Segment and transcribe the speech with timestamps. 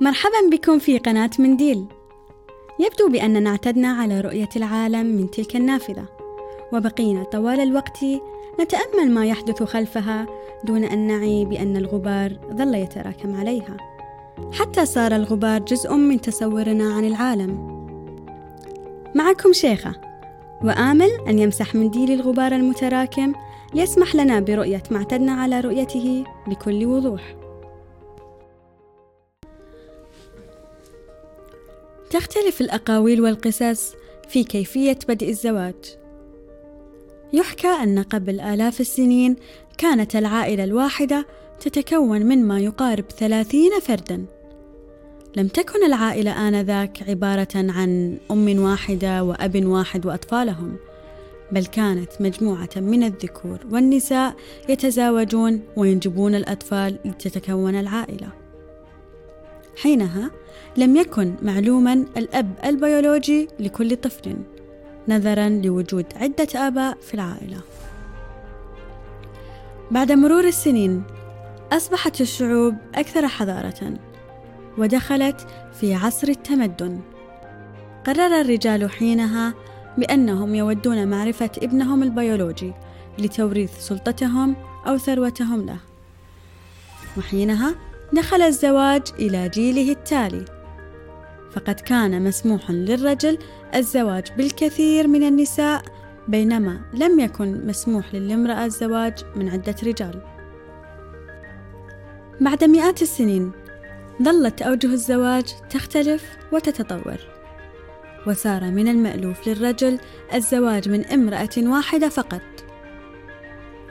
[0.00, 1.84] مرحبا بكم في قناة منديل.
[2.80, 6.04] يبدو بأننا اعتدنا على رؤية العالم من تلك النافذة
[6.72, 7.98] وبقينا طوال الوقت
[8.60, 10.26] نتأمل ما يحدث خلفها
[10.64, 13.76] دون أن نعي بأن الغبار ظل يتراكم عليها.
[14.52, 17.84] حتى صار الغبار جزء من تصورنا عن العالم.
[19.14, 19.94] معكم شيخة
[20.64, 23.32] وآمل أن يمسح منديل الغبار المتراكم
[23.74, 27.43] ليسمح لنا برؤية ما اعتدنا على رؤيته بكل وضوح.
[32.14, 33.94] تختلف الأقاويل والقصص
[34.28, 35.74] في كيفية بدء الزواج.
[37.32, 39.36] يحكى أن قبل آلاف السنين
[39.78, 41.26] كانت العائلة الواحدة
[41.60, 44.24] تتكون من ما يقارب ثلاثين فردا.
[45.36, 50.76] لم تكن العائلة آنذاك عبارة عن أم واحدة وأب واحد وأطفالهم
[51.52, 54.34] بل كانت مجموعة من الذكور والنساء
[54.68, 58.28] يتزاوجون وينجبون الأطفال لتتكون العائلة.
[59.76, 60.30] حينها
[60.76, 64.36] لم يكن معلوما الأب البيولوجي لكل طفل
[65.08, 67.60] نظرا لوجود عدة آباء في العائلة.
[69.90, 71.02] بعد مرور السنين
[71.72, 73.94] أصبحت الشعوب أكثر حضارة
[74.78, 75.46] ودخلت
[75.80, 77.00] في عصر التمدن.
[78.06, 79.54] قرر الرجال حينها
[79.98, 82.72] بأنهم يودون معرفة ابنهم البيولوجي
[83.18, 84.56] لتوريث سلطتهم
[84.86, 85.78] أو ثروتهم له.
[87.18, 87.74] وحينها
[88.12, 90.44] دخل الزواج إلى جيله التالي
[91.54, 93.38] فقد كان مسموح للرجل
[93.74, 95.82] الزواج بالكثير من النساء
[96.28, 100.22] بينما لم يكن مسموح للامرأة الزواج من عدة رجال.
[102.40, 103.52] بعد مئات السنين
[104.22, 107.18] ظلت أوجه الزواج تختلف وتتطور
[108.26, 109.98] وصار من المألوف للرجل
[110.34, 112.42] الزواج من امرأة واحدة فقط.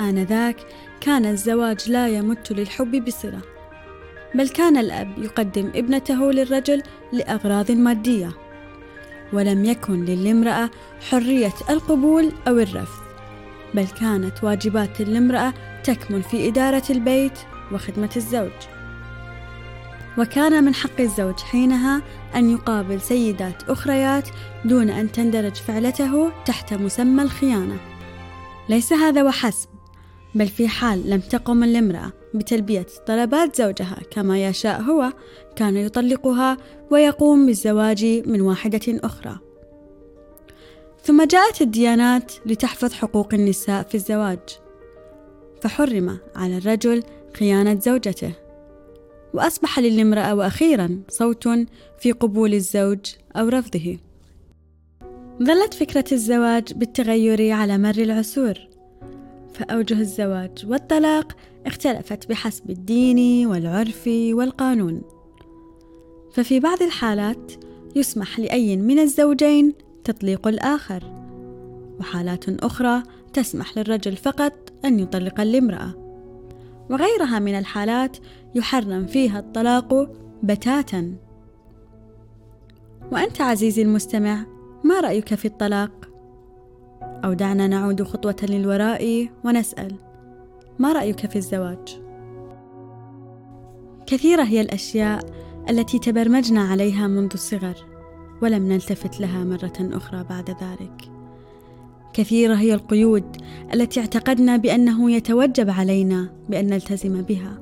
[0.00, 0.56] آنذاك
[1.00, 3.51] كان الزواج لا يمت للحب بصلة
[4.34, 8.32] بل كان الأب يقدم ابنته للرجل لأغراض مادية
[9.32, 10.70] ولم يكن للامرأة
[11.10, 13.02] حرية القبول أو الرفض
[13.74, 17.38] بل كانت واجبات الامرأة تكمن في إدارة البيت
[17.72, 18.52] وخدمة الزوج.
[20.18, 22.02] وكان من حق الزوج حينها
[22.36, 24.28] أن يقابل سيدات أخريات
[24.64, 27.76] دون أن تندرج فعلته تحت مسمى الخيانة.
[28.68, 29.68] ليس هذا وحسب
[30.34, 32.12] بل في حال لم تقم الامرأة.
[32.34, 33.96] بتلبية طلبات زوجها.
[34.10, 35.12] كما يشاء هو
[35.56, 36.56] كان يطلقها
[36.90, 39.38] ويقوم بالزواج من واحدة أخرى.
[41.04, 44.38] ثم جاءت الديانات لتحفظ حقوق النساء في الزواج.
[45.60, 47.02] فحرم على الرجل
[47.36, 48.32] خيانة زوجته.
[49.34, 51.48] وأصبح للامرأة وأخيرا صوت
[51.98, 52.98] في قبول الزوج
[53.36, 53.98] أو رفضه.
[55.42, 58.71] ظلت فكرة الزواج بالتغير على مر العصور.
[59.54, 61.32] فأوجه الزواج والطلاق
[61.66, 65.02] اختلفت بحسب الدين والعرف والقانون.
[66.32, 67.52] ففي بعض الحالات
[67.96, 69.74] يسمح لأي من الزوجين
[70.04, 71.04] تطليق الآخر
[72.00, 73.02] وحالات أخرى
[73.32, 75.94] تسمح للرجل فقط أن يطلق الامرأة
[76.90, 78.16] وغيرها من الحالات
[78.54, 80.10] يحرم فيها الطلاق
[80.42, 81.14] بتاتا.
[83.12, 84.46] وأنت عزيزي المستمع
[84.84, 86.11] ما رأيك في الطلاق؟
[87.24, 89.94] أو دعنا نعود خطوة للوراء ونسأل.
[90.78, 92.02] ما رأيك في الزواج؟
[94.06, 95.24] كثيرة هي الأشياء
[95.70, 97.74] التي تبرمجنا عليها منذ الصغر
[98.42, 101.10] ولم نلتفت لها مرة أخرى بعد ذلك.
[102.12, 103.36] كثيرة هي القيود
[103.74, 107.58] التي اعتقدنا بأنه يتوجب علينا بأن نلتزم بها.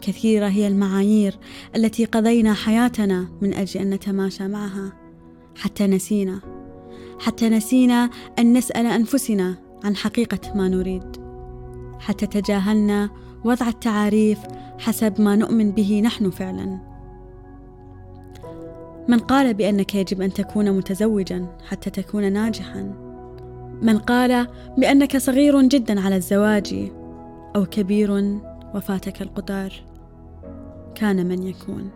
[0.00, 1.38] كثيرة هي المعايير
[1.76, 4.92] التي قضينا حياتنا من أجل أن نتماشى معها
[5.56, 6.53] حتى نسينا.
[7.18, 9.54] حتى نسينا أن نسأل أنفسنا
[9.84, 11.16] عن حقيقة ما نريد.
[12.00, 13.10] حتى تجاهلنا
[13.44, 14.38] وضع التعاريف
[14.78, 16.78] حسب ما نؤمن به نحن فعلا.
[19.08, 22.94] من قال بأنك يجب أن تكون متزوجا حتى تكون ناجحا.
[23.82, 24.46] من قال
[24.78, 26.90] بأنك صغير جدا على الزواج
[27.56, 28.38] أو كبير
[28.74, 29.72] وفاتك القطار.
[30.94, 31.90] كان من يكون.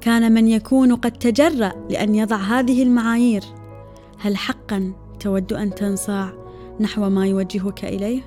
[0.00, 3.42] كان من يكون قد تجرأ لأن يضع هذه المعايير
[4.22, 6.32] هل حقا تود أن تنصاع
[6.80, 8.22] نحو ما يوجهك إليه؟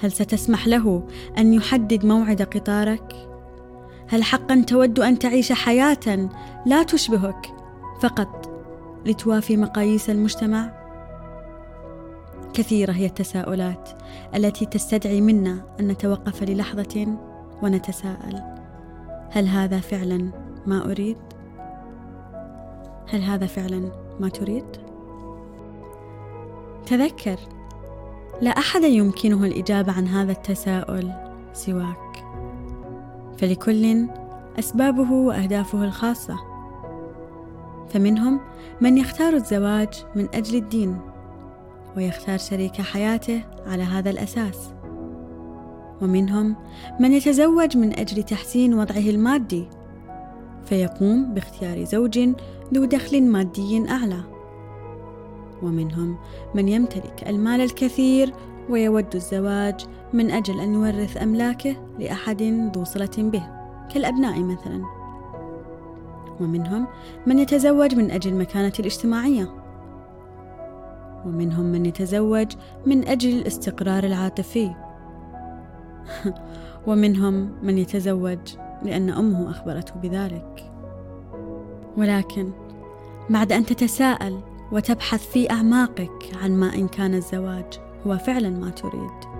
[0.00, 1.06] هل ستسمح له
[1.38, 3.28] أن يحدد موعد قطارك؟
[4.08, 6.28] هل حقا تود أن تعيش حياة
[6.66, 7.54] لا تشبهك
[8.00, 8.50] فقط
[9.06, 10.84] لتوافي مقاييس المجتمع؟
[12.54, 13.88] كثيرة هي التساؤلات
[14.34, 17.18] التي تستدعي منا أن نتوقف للحظة
[17.62, 18.42] ونتساءل.
[19.30, 20.30] هل هذا فعلا
[20.66, 21.18] ما أريد؟
[23.08, 24.64] هل هذا فعلا ما تريد؟
[26.86, 27.36] تذكر
[28.40, 31.12] لا أحد يمكنه الإجابة عن هذا التساؤل
[31.52, 32.24] سواك.
[33.38, 34.06] فلكل
[34.58, 36.36] أسبابه وأهدافه الخاصة.
[37.88, 38.40] فمنهم
[38.80, 40.98] من يختار الزواج من أجل الدين
[41.96, 44.74] ويختار شريك حياته على هذا الأساس.
[46.02, 46.56] ومنهم
[47.00, 49.68] من يتزوج من أجل تحسين وضعه المادي
[50.64, 52.28] فيقوم باختيار زوج
[52.74, 54.20] ذو دخل مادي أعلى.
[55.62, 56.16] ومنهم
[56.54, 58.34] من يمتلك المال الكثير
[58.70, 62.42] ويود الزواج من أجل أن يورث أملاكه لأحد
[62.76, 63.42] ذو صلة به
[63.94, 64.82] كالأبناء مثلا.
[66.40, 66.86] ومنهم
[67.26, 69.54] من يتزوج من أجل المكانة الاجتماعية.
[71.26, 72.52] ومنهم من يتزوج
[72.86, 74.70] من أجل الاستقرار العاطفي.
[76.86, 78.38] ومنهم من يتزوج
[78.82, 80.72] لأن أمه أخبرته بذلك.
[81.96, 82.63] ولكن
[83.30, 84.40] بعد أن تتساءل
[84.72, 89.34] وتبحث في أعماقك عن ما إن كان الزواج هو فعلا ما تريد.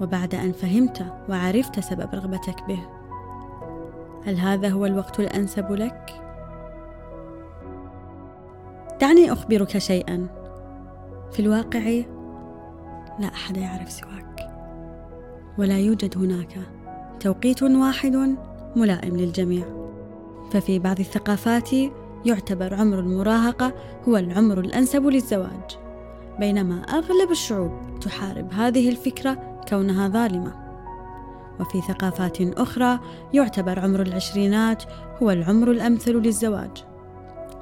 [0.00, 2.80] وبعد أن فهمت وعرفت سبب رغبتك به
[4.24, 6.22] هل هذا هو الوقت الأنسب لك؟
[9.00, 10.26] دعني أخبرك شيئا.
[11.32, 12.02] في الواقع
[13.18, 14.50] لا أحد يعرف سواك
[15.58, 16.58] ولا يوجد هناك
[17.20, 18.36] توقيت واحد
[18.76, 19.64] ملائم للجميع.
[20.50, 21.70] ففي بعض الثقافات
[22.24, 23.72] يعتبر عمر المراهقة
[24.08, 25.78] هو العمر الأنسب للزواج.
[26.40, 30.54] بينما أغلب الشعوب تحارب هذه الفكرة كونها ظالمة.
[31.60, 33.00] وفي ثقافات أخرى
[33.34, 34.82] يعتبر عمر العشرينات
[35.22, 36.84] هو العمر الأمثل للزواج.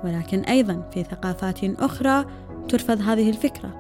[0.05, 2.25] ولكن أيضا في ثقافات أخرى
[2.69, 3.77] ترفض هذه الفكرة.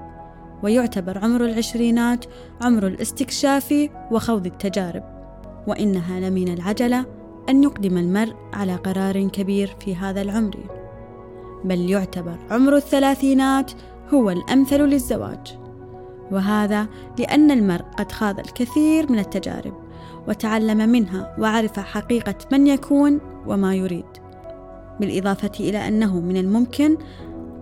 [0.62, 2.24] ويعتبر عمر العشرينات
[2.62, 3.74] عمر الاستكشاف
[4.10, 5.02] وخوض التجارب.
[5.66, 10.56] وإنها لمن العجلة أن يقدم المرء على قرار كبير في هذا العمر
[11.64, 13.72] بل يعتبر عمر الثلاثينات
[14.14, 15.58] هو الأمثل للزواج.
[16.30, 16.86] وهذا
[17.18, 19.74] لأن المرء قد خاض الكثير من التجارب
[20.28, 24.06] وتعلم منها وعرف حقيقة من يكون وما يريد
[25.00, 26.96] بالإضافة إلى أنه من الممكن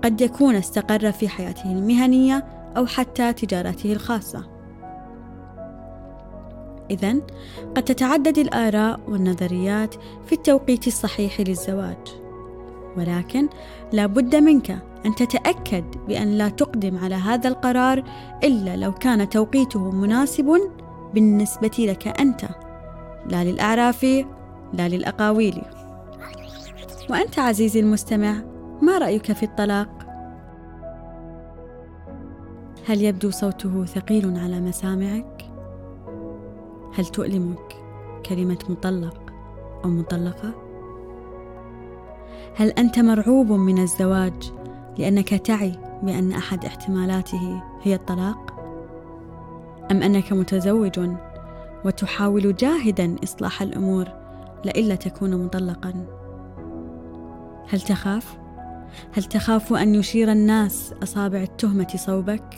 [0.04, 2.44] قد يكون استقر في حياته المهنية
[2.76, 4.57] أو حتى تجارته الخاصة.
[6.90, 7.14] إذا
[7.76, 9.94] قد تتعدد الآراء والنظريات
[10.26, 11.98] في التوقيت الصحيح للزواج
[12.96, 13.48] ولكن
[13.92, 18.04] لا بد منك أن تتأكد بأن لا تقدم على هذا القرار
[18.44, 20.70] إلا لو كان توقيته مناسب
[21.14, 22.48] بالنسبة لك أنت
[23.26, 24.04] لا للأعراف
[24.72, 25.62] لا للأقاويل
[27.10, 28.34] وأنت عزيزي المستمع
[28.82, 29.88] ما رأيك في الطلاق؟
[32.86, 35.37] هل يبدو صوته ثقيل على مسامعك؟
[36.98, 37.76] هل تؤلمك
[38.26, 39.32] كلمة مطلق
[39.84, 40.54] أو مطلقة؟
[42.56, 44.52] هل أنت مرعوب من الزواج
[44.98, 45.72] لأنك تعي
[46.02, 48.54] بأن أحد احتمالاته هي الطلاق؟
[49.90, 51.00] أم أنك متزوج
[51.84, 54.08] وتحاول جاهدا إصلاح الأمور
[54.64, 56.06] لئلا تكون مطلقا؟
[57.68, 58.38] هل تخاف؟
[59.12, 62.54] هل تخاف أن يشير الناس أصابع التهمة صوبك؟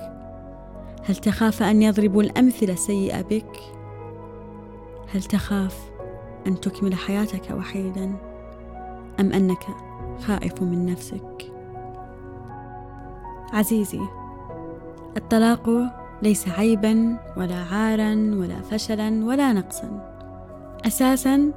[1.05, 3.80] هل تخاف أن يضربوا الأمثلة السيئة بك؟
[5.15, 5.91] هل تخاف
[6.47, 8.17] أن تكمل حياتك وحيدا؟
[9.21, 9.67] أم أنك
[10.21, 11.53] خائف من نفسك؟
[13.53, 14.01] عزيزي
[15.17, 15.71] الطلاق
[16.23, 20.17] ليس عيبا ولا عارا ولا فشلا ولا نقصا
[20.87, 21.53] أساسا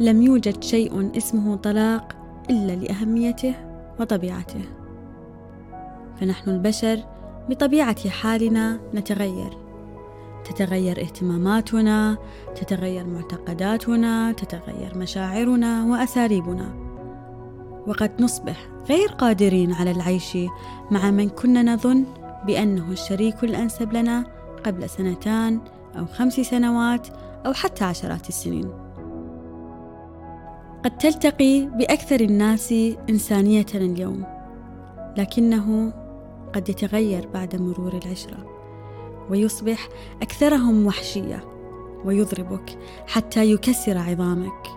[0.00, 2.16] لم يوجد شيء اسمه طلاق
[2.50, 3.54] إلا لأهميته
[4.00, 4.60] وطبيعته
[6.20, 7.00] فنحن البشر
[7.48, 9.67] بطبيعة حالنا نتغير
[10.48, 12.18] تتغير اهتماماتنا
[12.56, 16.74] تتغير معتقداتنا تتغير مشاعرنا وأساليبنا
[17.86, 20.38] وقد نصبح غير قادرين على العيش
[20.90, 22.04] مع من كنا نظن
[22.46, 24.24] بأنه الشريك الأنسب لنا
[24.66, 25.60] قبل سنتان
[25.98, 27.08] أو خمس سنوات
[27.46, 28.70] أو حتى عشرات السنين.
[30.84, 32.74] قد تلتقي بأكثر الناس
[33.10, 34.24] إنسانية اليوم،
[35.16, 35.92] لكنه
[36.54, 38.57] قد يتغير بعد مرور العشرة،
[39.30, 39.88] ويصبح
[40.22, 41.44] أكثرهم وحشية،
[42.04, 44.68] ويضربك حتى يكسر عظامك،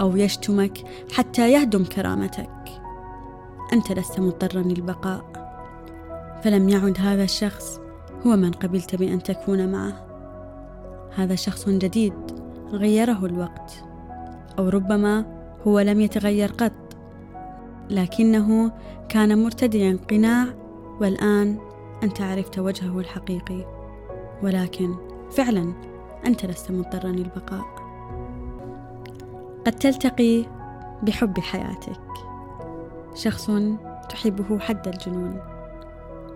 [0.00, 0.78] أو يشتمك
[1.12, 2.50] حتى يهدم كرامتك.
[3.72, 5.24] أنت لست مضطرا للبقاء.
[6.42, 7.80] فلم يعد هذا الشخص
[8.26, 10.06] هو من قبلت بأن تكون معه.
[11.14, 12.14] هذا شخص جديد
[12.72, 13.84] غيره الوقت
[14.58, 15.24] أو ربما
[15.66, 16.72] هو لم يتغير قط.
[17.90, 18.72] لكنه
[19.08, 20.46] كان مرتديا قناع
[21.00, 21.58] والآن
[22.02, 23.79] أنت عرفت وجهه الحقيقي.
[24.42, 24.94] ولكن
[25.30, 25.72] فعلا
[26.26, 27.64] أنت لست مضطرا للبقاء.
[29.66, 30.44] قد تلتقي
[31.02, 32.00] بحب حياتك.
[33.14, 33.50] شخص
[34.08, 35.40] تحبه حد الجنون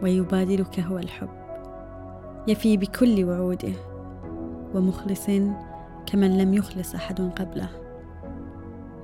[0.03, 1.29] ويبادلك هو الحب.
[2.49, 3.73] يفي بكل وعوده
[4.75, 5.27] ومخلص
[6.07, 7.69] كمن لم يخلص أحد قبله.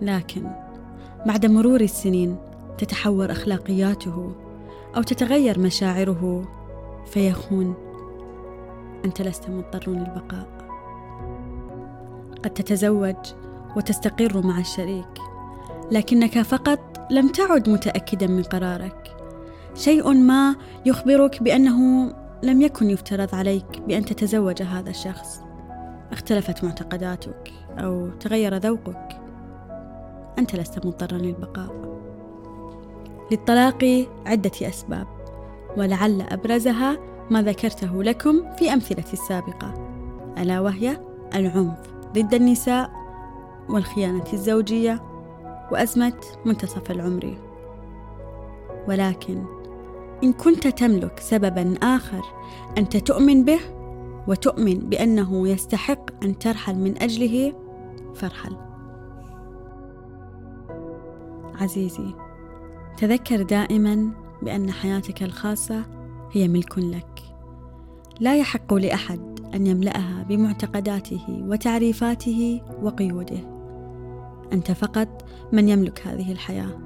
[0.02, 0.47] لكن
[1.26, 2.37] بعد مرور السنين
[2.78, 4.33] تتحور أخلاقياته
[4.97, 6.45] أو تتغير مشاعره
[7.07, 7.75] فيخون
[9.04, 10.47] أنت لست مضطر للبقاء.
[12.45, 13.16] قد تتزوج
[13.76, 15.21] وتستقر مع الشريك
[15.90, 16.80] لكنك فقط
[17.11, 19.16] لم تعد متأكدا من قرارك.
[19.75, 22.11] شيء ما يخبرك بأنه
[22.42, 25.40] لم يكن يفترض عليك بأن تتزوج هذا الشخص.
[26.12, 29.21] اختلفت معتقداتك أو تغير ذوقك.
[30.38, 32.00] أنت لست مضطرا للبقاء.
[33.33, 35.07] للطلاق عدة أسباب
[35.76, 36.99] ولعل أبرزها
[37.31, 39.75] ما ذكرته لكم في أمثلة السابقة
[40.39, 41.01] ألا وهي
[41.35, 41.79] العنف
[42.13, 42.93] ضد النساء
[43.69, 45.03] والخيانة الزوجية
[45.73, 47.37] وأزمة منتصف العمر.
[48.89, 49.45] ولكن
[50.25, 52.23] إن كنت تملك سببا آخر
[52.79, 53.61] أنت تؤمن به
[54.29, 57.53] وتؤمن بأنه يستحق أن ترحل من أجله
[58.15, 58.57] فارحل.
[61.61, 62.15] عزيزي
[62.97, 64.11] تذكر دائما
[64.43, 66.00] بأن حياتك الخاصة
[66.33, 67.23] هي ملك لك.
[68.21, 73.41] لا يحق لأحد أن يملأها بمعتقداته وتعريفاته وقيوده.
[74.53, 76.79] أنت فقط من يملك هذه الحياة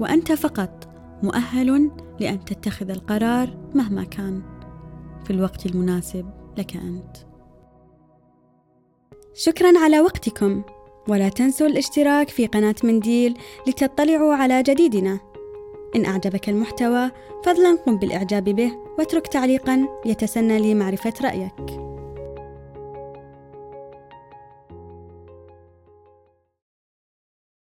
[0.00, 0.88] وأنت فقط
[1.22, 1.90] مؤهل
[2.20, 4.42] لأن تتخذ القرار مهما كان.
[5.24, 7.16] في الوقت المناسب لك أنت.
[9.34, 10.62] شكرا على وقتكم
[11.08, 13.34] ولا تنسوا الاشتراك في قناة منديل
[13.68, 15.33] لتطلعوا على جديدنا.
[15.96, 17.10] إن أعجبك المحتوى
[17.44, 21.83] فضلا قم بالإعجاب به واترك تعليقا يتسنى لي معرفة رأيك.